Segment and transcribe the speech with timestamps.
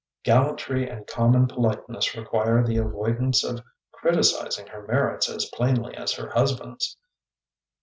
[0.23, 3.59] Gallantry and common politeness require the avoidance of
[3.91, 6.97] criticising her merits as plainly as her husband's.